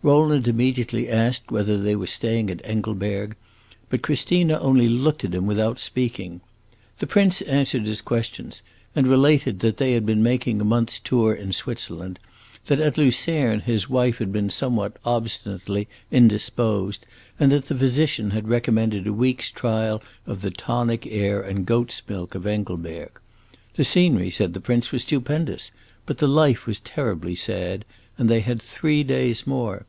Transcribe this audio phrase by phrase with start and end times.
[0.00, 3.34] Rowland immediately asked whether they were staying at Engelberg,
[3.90, 6.40] but Christina only looked at him without speaking.
[6.98, 8.62] The prince answered his questions,
[8.94, 12.20] and related that they had been making a month's tour in Switzerland,
[12.66, 17.04] that at Lucerne his wife had been somewhat obstinately indisposed,
[17.40, 22.00] and that the physician had recommended a week's trial of the tonic air and goat's
[22.08, 23.18] milk of Engelberg.
[23.74, 25.72] The scenery, said the prince, was stupendous,
[26.06, 27.84] but the life was terribly sad
[28.16, 29.86] and they had three days more!